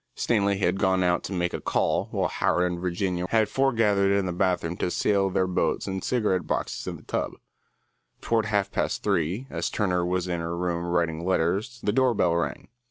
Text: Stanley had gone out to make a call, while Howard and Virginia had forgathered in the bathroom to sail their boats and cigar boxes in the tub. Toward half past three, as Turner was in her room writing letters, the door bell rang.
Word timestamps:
Stanley 0.15 0.57
had 0.57 0.79
gone 0.79 1.03
out 1.03 1.23
to 1.25 1.31
make 1.31 1.53
a 1.53 1.61
call, 1.61 2.05
while 2.09 2.27
Howard 2.27 2.71
and 2.71 2.81
Virginia 2.81 3.27
had 3.29 3.47
forgathered 3.47 4.11
in 4.11 4.25
the 4.25 4.33
bathroom 4.33 4.75
to 4.77 4.89
sail 4.89 5.29
their 5.29 5.45
boats 5.45 5.85
and 5.85 6.03
cigar 6.03 6.39
boxes 6.39 6.87
in 6.87 6.95
the 6.97 7.03
tub. 7.03 7.33
Toward 8.19 8.47
half 8.47 8.71
past 8.71 9.03
three, 9.03 9.45
as 9.51 9.69
Turner 9.69 10.03
was 10.03 10.27
in 10.27 10.39
her 10.39 10.57
room 10.57 10.85
writing 10.85 11.23
letters, 11.23 11.79
the 11.83 11.93
door 11.93 12.15
bell 12.15 12.33
rang. 12.35 12.69